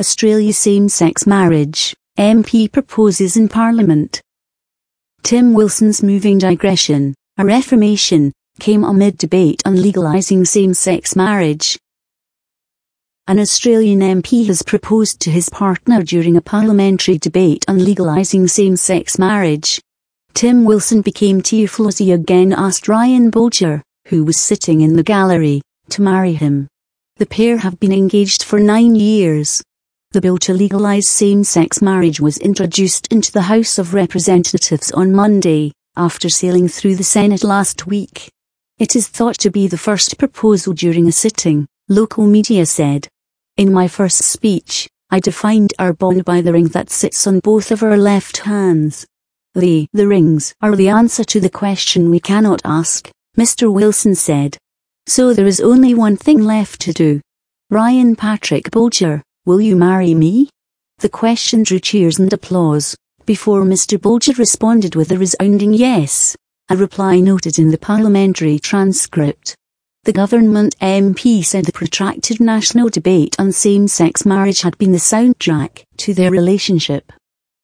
Australia 0.00 0.52
same-sex 0.52 1.26
marriage, 1.26 1.92
MP 2.16 2.70
proposes 2.70 3.36
in 3.36 3.48
Parliament. 3.48 4.22
Tim 5.24 5.54
Wilson's 5.54 6.04
moving 6.04 6.38
digression, 6.38 7.16
a 7.36 7.44
reformation, 7.44 8.32
came 8.60 8.84
amid 8.84 9.18
debate 9.18 9.60
on 9.64 9.74
legalising 9.74 10.46
same-sex 10.46 11.16
marriage. 11.16 11.76
An 13.26 13.40
Australian 13.40 13.98
MP 13.98 14.46
has 14.46 14.62
proposed 14.62 15.18
to 15.22 15.32
his 15.32 15.48
partner 15.48 16.04
during 16.04 16.36
a 16.36 16.42
parliamentary 16.42 17.18
debate 17.18 17.64
on 17.66 17.78
legalising 17.78 18.48
same-sex 18.48 19.18
marriage. 19.18 19.80
Tim 20.32 20.64
Wilson 20.64 21.00
became 21.02 21.42
tearful 21.42 21.88
as 21.88 21.98
he 21.98 22.12
again 22.12 22.52
asked 22.52 22.86
Ryan 22.86 23.32
Bolger, 23.32 23.82
who 24.06 24.22
was 24.22 24.36
sitting 24.36 24.80
in 24.80 24.94
the 24.94 25.02
gallery, 25.02 25.60
to 25.88 26.02
marry 26.02 26.34
him. 26.34 26.68
The 27.16 27.26
pair 27.26 27.56
have 27.56 27.80
been 27.80 27.92
engaged 27.92 28.44
for 28.44 28.60
nine 28.60 28.94
years. 28.94 29.60
The 30.12 30.22
bill 30.22 30.38
to 30.38 30.54
legalise 30.54 31.06
same-sex 31.06 31.82
marriage 31.82 32.18
was 32.18 32.38
introduced 32.38 33.08
into 33.08 33.30
the 33.30 33.42
House 33.42 33.76
of 33.76 33.92
Representatives 33.92 34.90
on 34.90 35.12
Monday, 35.12 35.72
after 35.96 36.30
sailing 36.30 36.66
through 36.66 36.96
the 36.96 37.04
Senate 37.04 37.44
last 37.44 37.86
week. 37.86 38.30
It 38.78 38.96
is 38.96 39.06
thought 39.06 39.36
to 39.40 39.50
be 39.50 39.68
the 39.68 39.76
first 39.76 40.16
proposal 40.16 40.72
during 40.72 41.08
a 41.08 41.12
sitting, 41.12 41.66
local 41.90 42.26
media 42.26 42.64
said. 42.64 43.06
In 43.58 43.70
my 43.70 43.86
first 43.86 44.22
speech, 44.22 44.88
I 45.10 45.20
defined 45.20 45.74
our 45.78 45.92
bond 45.92 46.24
by 46.24 46.40
the 46.40 46.54
ring 46.54 46.68
that 46.68 46.88
sits 46.88 47.26
on 47.26 47.40
both 47.40 47.70
of 47.70 47.82
our 47.82 47.98
left 47.98 48.38
hands. 48.38 49.06
The, 49.54 49.88
the 49.92 50.08
rings 50.08 50.54
are 50.62 50.74
the 50.74 50.88
answer 50.88 51.24
to 51.24 51.38
the 51.38 51.50
question 51.50 52.08
we 52.08 52.20
cannot 52.20 52.62
ask, 52.64 53.10
Mr. 53.36 53.70
Wilson 53.70 54.14
said. 54.14 54.56
So 55.06 55.34
there 55.34 55.46
is 55.46 55.60
only 55.60 55.92
one 55.92 56.16
thing 56.16 56.42
left 56.42 56.80
to 56.82 56.94
do. 56.94 57.20
Ryan 57.68 58.16
Patrick 58.16 58.70
Bolger, 58.70 59.20
will 59.48 59.62
you 59.62 59.74
marry 59.74 60.12
me? 60.12 60.46
The 60.98 61.08
question 61.08 61.62
drew 61.62 61.78
cheers 61.78 62.18
and 62.18 62.30
applause, 62.30 62.94
before 63.24 63.62
Mr. 63.62 63.96
Bolger 63.96 64.36
responded 64.36 64.94
with 64.94 65.10
a 65.10 65.16
resounding 65.16 65.72
yes, 65.72 66.36
a 66.68 66.76
reply 66.76 67.20
noted 67.20 67.58
in 67.58 67.70
the 67.70 67.78
parliamentary 67.78 68.58
transcript. 68.58 69.56
The 70.04 70.12
government 70.12 70.76
MP 70.80 71.42
said 71.42 71.64
the 71.64 71.72
protracted 71.72 72.40
national 72.40 72.90
debate 72.90 73.36
on 73.38 73.50
same-sex 73.50 74.26
marriage 74.26 74.60
had 74.60 74.76
been 74.76 74.92
the 74.92 74.98
soundtrack 74.98 75.82
to 75.96 76.12
their 76.12 76.30
relationship. 76.30 77.10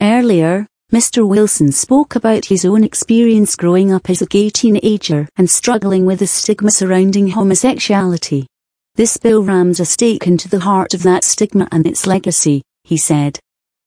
Earlier, 0.00 0.68
Mr. 0.92 1.26
Wilson 1.26 1.72
spoke 1.72 2.14
about 2.14 2.44
his 2.44 2.64
own 2.64 2.84
experience 2.84 3.56
growing 3.56 3.92
up 3.92 4.08
as 4.08 4.22
a 4.22 4.26
gay 4.26 4.50
teenager 4.50 5.26
and 5.34 5.50
struggling 5.50 6.04
with 6.04 6.20
the 6.20 6.28
stigma 6.28 6.70
surrounding 6.70 7.30
homosexuality. 7.30 8.46
This 8.94 9.16
bill 9.16 9.42
rams 9.42 9.80
a 9.80 9.84
stake 9.84 10.26
into 10.26 10.48
the 10.48 10.60
heart 10.60 10.94
of 10.94 11.02
that 11.02 11.24
stigma 11.24 11.68
and 11.72 11.86
its 11.86 12.06
legacy, 12.06 12.62
he 12.84 12.96
said. 12.96 13.38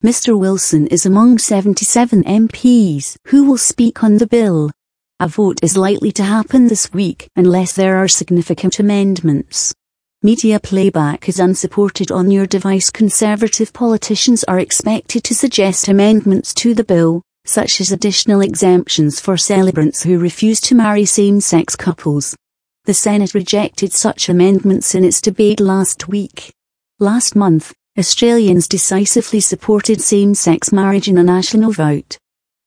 Mr. 0.04 0.38
Wilson 0.38 0.88
is 0.88 1.06
among 1.06 1.38
77 1.38 2.24
MPs 2.24 3.18
who 3.28 3.44
will 3.44 3.58
speak 3.58 4.04
on 4.04 4.18
the 4.18 4.28
bill, 4.28 4.72
a 5.22 5.30
vote 5.30 5.60
is 5.64 5.78
likely 5.78 6.12
to 6.12 6.24
happen 6.24 6.68
this 6.68 6.92
week 6.92 7.30
unless 7.38 7.72
there 7.72 7.96
are 7.96 8.08
significant 8.08 8.80
amendments. 8.80 9.74
Media 10.22 10.60
playback 10.60 11.30
is 11.30 11.40
unsupported 11.40 12.12
on 12.12 12.30
your 12.30 12.46
device. 12.46 12.90
Conservative 12.90 13.72
politicians 13.72 14.44
are 14.44 14.60
expected 14.60 15.24
to 15.24 15.34
suggest 15.34 15.88
amendments 15.88 16.54
to 16.56 16.74
the 16.74 16.84
bill, 16.84 17.22
such 17.46 17.80
as 17.80 17.94
additional 17.94 18.42
exemptions 18.42 19.22
for 19.22 19.38
celebrants 19.38 20.04
who 20.04 20.20
refuse 20.20 20.60
to 20.60 20.76
marry 20.76 21.06
same-sex 21.06 21.78
couples. 21.78 22.36
The 22.86 22.94
Senate 22.94 23.34
rejected 23.34 23.94
such 23.94 24.30
amendments 24.30 24.94
in 24.94 25.04
its 25.04 25.20
debate 25.20 25.60
last 25.60 26.08
week. 26.08 26.54
Last 27.00 27.36
month, 27.36 27.74
Australians 27.98 28.68
decisively 28.68 29.40
supported 29.40 30.02
same-sex 30.02 30.72
marriage 30.72 31.08
in 31.08 31.18
a 31.18 31.24
national 31.24 31.72
vote. 31.72 32.20